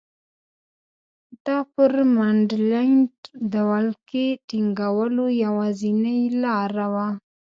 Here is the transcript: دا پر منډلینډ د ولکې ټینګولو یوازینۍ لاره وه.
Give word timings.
دا 1.45 1.57
پر 1.73 1.91
منډلینډ 2.15 3.13
د 3.53 3.53
ولکې 3.71 4.25
ټینګولو 4.47 5.25
یوازینۍ 5.43 6.21
لاره 6.43 6.85
وه. 6.93 7.07